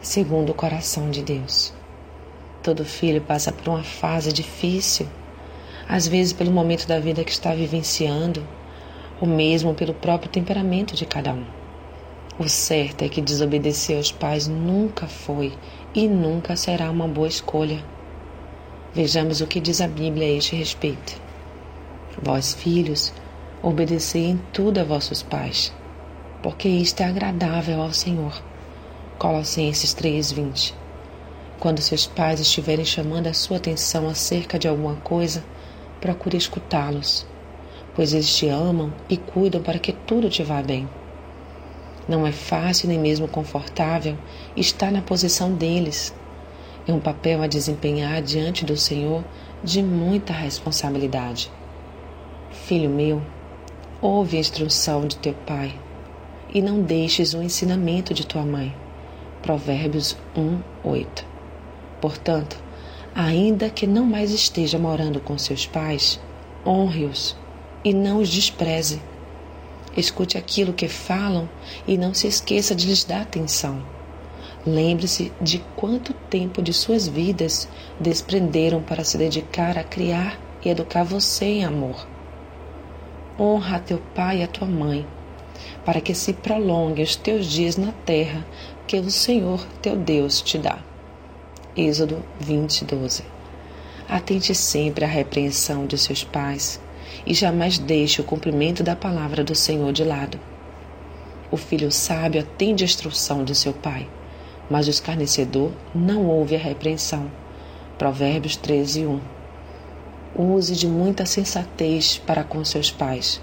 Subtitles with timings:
[0.00, 1.74] segundo o coração de Deus.
[2.62, 5.06] Todo filho passa por uma fase difícil,
[5.86, 8.42] às vezes pelo momento da vida que está vivenciando,
[9.20, 11.44] ou mesmo pelo próprio temperamento de cada um.
[12.38, 15.52] O certo é que desobedecer aos pais nunca foi
[15.94, 17.84] e nunca será uma boa escolha.
[18.94, 21.20] Vejamos o que diz a Bíblia a este respeito.
[22.22, 23.12] Vós, filhos,
[23.62, 25.70] obedecei em tudo a vossos pais,
[26.42, 28.51] porque isto é agradável ao Senhor.
[29.22, 30.74] Colossenses 3:20
[31.60, 35.44] quando seus pais estiverem chamando a sua atenção acerca de alguma coisa,
[36.00, 37.24] procure escutá-los,
[37.94, 40.88] pois eles te amam e cuidam para que tudo te vá bem.
[42.08, 44.18] Não é fácil nem mesmo confortável
[44.56, 46.12] estar na posição deles.
[46.84, 49.22] É um papel a desempenhar diante do Senhor
[49.62, 51.48] de muita responsabilidade.
[52.50, 53.22] Filho meu,
[54.00, 55.72] ouve a instrução de teu pai
[56.52, 58.81] e não deixes o ensinamento de tua mãe.
[59.42, 61.26] Provérbios 1, 8.
[62.00, 62.56] Portanto,
[63.12, 66.20] ainda que não mais esteja morando com seus pais,
[66.64, 67.36] honre-os
[67.84, 69.02] e não os despreze.
[69.96, 71.48] Escute aquilo que falam
[71.88, 73.82] e não se esqueça de lhes dar atenção.
[74.64, 81.02] Lembre-se de quanto tempo de suas vidas desprenderam para se dedicar a criar e educar
[81.02, 82.06] você em amor.
[83.36, 85.04] Honra a teu pai e a tua mãe,
[85.84, 88.46] para que se prolonguem os teus dias na terra
[88.86, 90.78] que o Senhor teu Deus te dá.
[91.76, 93.24] Êxodo 20, 12.
[94.08, 96.80] Atente sempre à repreensão de seus pais
[97.26, 100.38] e jamais deixe o cumprimento da palavra do Senhor de lado.
[101.50, 104.08] O filho sábio atende a instrução de seu pai,
[104.70, 107.30] mas o escarnecedor não ouve a repreensão.
[107.98, 109.20] Provérbios 13, 1.
[110.34, 113.40] Use de muita sensatez para com seus pais,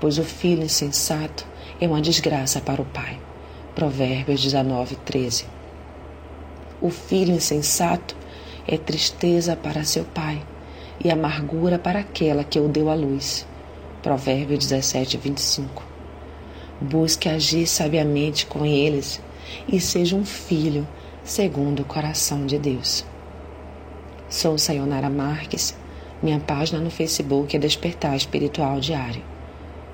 [0.00, 1.46] pois o filho insensato
[1.80, 3.18] é uma desgraça para o pai.
[3.74, 5.44] Provérbios 19, 13.
[6.80, 8.16] O filho insensato
[8.66, 10.42] é tristeza para seu pai
[11.02, 13.46] e amargura para aquela que o deu à luz.
[14.02, 15.82] Provérbio 17, 25.
[16.80, 19.20] Busque agir sabiamente com eles
[19.68, 20.86] e seja um filho
[21.22, 23.04] segundo o coração de Deus.
[24.28, 25.76] Sou Sayonara Marques.
[26.22, 29.22] Minha página no Facebook é Despertar Espiritual Diário.